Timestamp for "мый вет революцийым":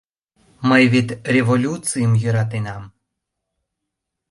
0.69-2.13